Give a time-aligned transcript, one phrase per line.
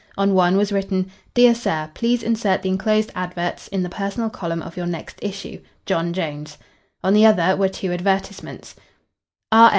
[0.17, 3.67] On one was written: "Dear Sir, please insert the enclosed advts.
[3.69, 5.61] in the personal column of your next issue.
[5.85, 6.57] John Jones."
[7.03, 8.73] On the other were two advertisements
[9.51, 9.69] "R.